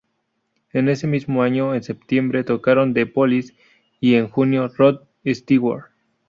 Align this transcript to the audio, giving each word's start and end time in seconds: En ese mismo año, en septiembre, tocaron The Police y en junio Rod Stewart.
En 0.73 0.89
ese 0.89 1.05
mismo 1.05 1.43
año, 1.43 1.75
en 1.75 1.83
septiembre, 1.83 2.43
tocaron 2.43 2.95
The 2.95 3.05
Police 3.05 3.53
y 3.99 4.15
en 4.15 4.29
junio 4.29 4.67
Rod 4.67 5.03
Stewart. 5.27 5.91